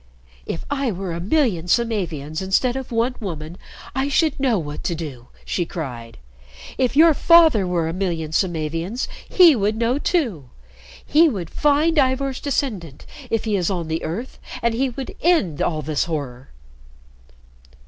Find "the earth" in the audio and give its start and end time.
13.89-14.39